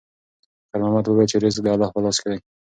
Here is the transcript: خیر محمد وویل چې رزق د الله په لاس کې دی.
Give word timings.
خیر 0.69 0.79
محمد 0.81 1.05
وویل 1.07 1.29
چې 1.31 1.37
رزق 1.43 1.59
د 1.63 1.67
الله 1.73 1.89
په 1.93 1.99
لاس 2.03 2.17
کې 2.21 2.27
دی. 2.31 2.39